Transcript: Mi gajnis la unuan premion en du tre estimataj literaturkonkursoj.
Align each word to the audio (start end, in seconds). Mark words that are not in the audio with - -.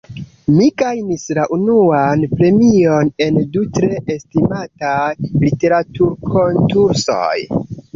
Mi 0.53 0.69
gajnis 0.81 1.25
la 1.39 1.43
unuan 1.57 2.25
premion 2.33 3.13
en 3.29 3.39
du 3.59 3.67
tre 3.79 3.93
estimataj 4.17 5.07
literaturkonkursoj. 5.49 7.35